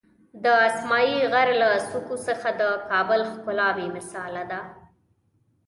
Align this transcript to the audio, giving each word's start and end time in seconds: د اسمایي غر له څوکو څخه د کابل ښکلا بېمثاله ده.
د 0.43 0.45
اسمایي 0.69 1.17
غر 1.33 1.49
له 1.61 1.69
څوکو 1.89 2.15
څخه 2.27 2.49
د 2.61 2.61
کابل 2.89 3.19
ښکلا 3.31 3.69
بېمثاله 3.77 4.43
ده. 4.51 4.61